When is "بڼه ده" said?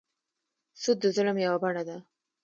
1.63-1.97